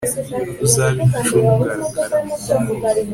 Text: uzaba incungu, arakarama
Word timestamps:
uzaba 0.65 0.97
incungu, 1.05 1.43
arakarama 1.71 2.35